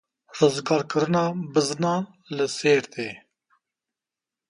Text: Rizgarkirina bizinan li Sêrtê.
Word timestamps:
Rizgarkirina 0.37 1.23
bizinan 1.57 2.03
li 2.35 2.45
Sêrtê. 2.57 3.07